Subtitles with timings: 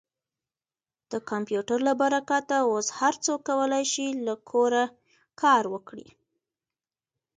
[1.11, 4.83] د کمپیوټر له برکته اوس هر څوک کولی شي له کوره
[5.41, 6.07] کار وکړي.